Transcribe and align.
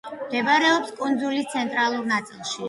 მდებარეობს 0.19 0.95
კუნძულის 1.01 1.51
ცენტრალურ 1.53 2.09
ნაწილში. 2.15 2.59